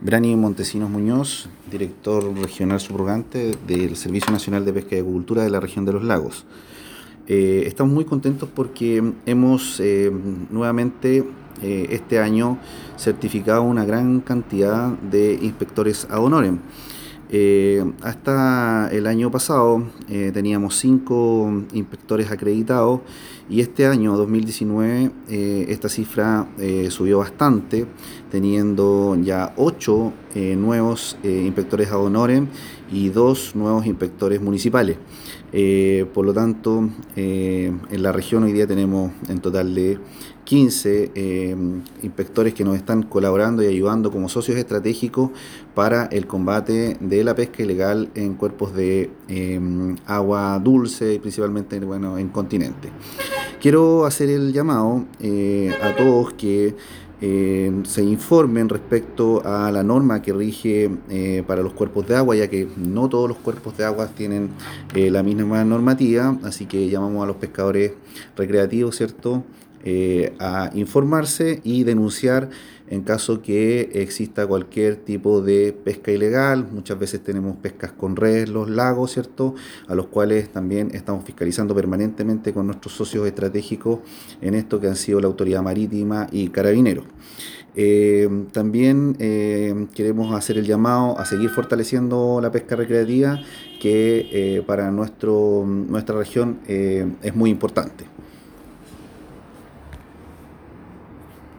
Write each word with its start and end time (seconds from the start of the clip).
Brani 0.00 0.36
Montesinos 0.36 0.88
Muñoz, 0.88 1.48
director 1.68 2.32
regional 2.36 2.78
subrogante 2.78 3.56
del 3.66 3.96
Servicio 3.96 4.30
Nacional 4.30 4.64
de 4.64 4.72
Pesca 4.72 4.94
y 4.94 5.00
Agricultura 5.00 5.42
de 5.42 5.50
la 5.50 5.58
región 5.58 5.84
de 5.84 5.92
los 5.92 6.04
lagos. 6.04 6.46
Eh, 7.26 7.64
estamos 7.66 7.92
muy 7.92 8.04
contentos 8.04 8.48
porque 8.54 9.02
hemos 9.26 9.80
eh, 9.80 10.12
nuevamente 10.50 11.24
eh, 11.62 11.88
este 11.90 12.20
año 12.20 12.58
certificado 12.96 13.62
una 13.62 13.84
gran 13.84 14.20
cantidad 14.20 14.90
de 14.90 15.36
inspectores 15.42 16.06
ad 16.08 16.22
honorem. 16.22 16.60
Hasta 18.02 18.88
el 18.90 19.06
año 19.06 19.30
pasado 19.30 19.84
teníamos 20.32 20.76
cinco 20.76 21.62
inspectores 21.72 22.30
acreditados 22.30 23.00
y 23.50 23.60
este 23.60 23.86
año 23.86 24.16
2019 24.16 25.10
esta 25.68 25.88
cifra 25.88 26.48
subió 26.88 27.18
bastante 27.18 27.86
teniendo 28.30 29.16
ya 29.20 29.52
ocho 29.56 30.12
eh, 30.38 30.54
nuevos 30.54 31.16
eh, 31.24 31.42
inspectores 31.46 31.90
ad 31.90 31.98
honorem 31.98 32.46
y 32.92 33.08
dos 33.08 33.56
nuevos 33.56 33.86
inspectores 33.86 34.40
municipales. 34.40 34.96
Eh, 35.52 36.06
por 36.14 36.24
lo 36.24 36.32
tanto, 36.32 36.88
en 37.16 38.02
la 38.02 38.12
región 38.12 38.44
hoy 38.44 38.52
día 38.52 38.64
tenemos 38.68 39.10
en 39.28 39.40
total 39.40 39.74
de 39.74 39.98
15 40.44 41.56
inspectores 42.02 42.54
que 42.54 42.62
nos 42.62 42.76
están 42.76 43.02
colaborando 43.02 43.64
y 43.64 43.66
ayudando 43.66 44.12
como 44.12 44.28
socios 44.28 44.56
estratégicos 44.58 45.30
para 45.74 46.06
el 46.06 46.28
combate 46.28 46.96
de 47.00 47.24
la 47.24 47.34
pesca 47.34 47.64
ilegal 47.64 48.08
en 48.14 48.34
cuerpos 48.34 48.74
de 48.74 49.10
agua 50.06 50.60
dulce 50.62 51.14
y 51.14 51.18
principalmente 51.18 51.80
bueno, 51.80 52.16
en 52.16 52.28
continente. 52.28 52.90
Quiero 53.60 54.06
hacer 54.06 54.30
el 54.30 54.52
llamado 54.52 55.04
a 55.82 55.96
todos 55.96 56.32
que 56.34 56.74
eh, 57.20 57.72
se 57.84 58.04
informen 58.04 58.68
respecto 58.68 59.44
a 59.44 59.72
la 59.72 59.82
norma 59.82 60.22
que 60.22 60.32
rige 60.32 60.88
eh, 61.10 61.42
para 61.44 61.62
los 61.62 61.72
cuerpos 61.72 62.06
de 62.06 62.14
agua, 62.14 62.36
ya 62.36 62.46
que 62.48 62.68
no 62.76 63.08
todos 63.08 63.28
los 63.28 63.38
cuerpos 63.38 63.76
de 63.76 63.84
agua 63.84 64.06
tienen 64.06 64.50
eh, 64.94 65.10
la 65.10 65.24
misma 65.24 65.64
normativa, 65.64 66.36
así 66.44 66.66
que 66.66 66.88
llamamos 66.88 67.24
a 67.24 67.26
los 67.26 67.36
pescadores 67.36 67.92
recreativos, 68.36 68.96
¿cierto?, 68.96 69.42
a 70.38 70.70
informarse 70.74 71.60
y 71.64 71.84
denunciar 71.84 72.50
en 72.90 73.02
caso 73.02 73.42
que 73.42 73.90
exista 73.94 74.46
cualquier 74.46 74.96
tipo 74.96 75.40
de 75.40 75.72
pesca 75.72 76.10
ilegal. 76.10 76.66
Muchas 76.70 76.98
veces 76.98 77.22
tenemos 77.22 77.56
pescas 77.56 77.92
con 77.92 78.16
redes, 78.16 78.48
los 78.48 78.68
lagos, 78.68 79.12
¿cierto? 79.12 79.54
A 79.86 79.94
los 79.94 80.06
cuales 80.06 80.48
también 80.50 80.90
estamos 80.94 81.24
fiscalizando 81.24 81.74
permanentemente 81.74 82.52
con 82.52 82.66
nuestros 82.66 82.94
socios 82.94 83.26
estratégicos 83.26 84.00
en 84.40 84.54
esto 84.54 84.80
que 84.80 84.88
han 84.88 84.96
sido 84.96 85.20
la 85.20 85.26
Autoridad 85.26 85.62
Marítima 85.62 86.28
y 86.32 86.48
Carabineros. 86.48 87.04
Eh, 87.80 88.28
también 88.50 89.14
eh, 89.20 89.86
queremos 89.94 90.34
hacer 90.34 90.58
el 90.58 90.64
llamado 90.64 91.18
a 91.18 91.24
seguir 91.24 91.50
fortaleciendo 91.50 92.40
la 92.42 92.50
pesca 92.50 92.74
recreativa 92.74 93.40
que 93.80 94.28
eh, 94.32 94.62
para 94.66 94.90
nuestro, 94.90 95.64
nuestra 95.64 96.16
región 96.18 96.58
es 96.66 97.36
muy 97.36 97.50
importante. 97.50 98.04